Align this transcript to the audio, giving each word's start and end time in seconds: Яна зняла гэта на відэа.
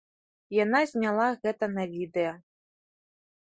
Яна 0.63 0.79
зняла 0.91 1.27
гэта 1.45 1.71
на 1.75 1.83
відэа. 1.93 2.33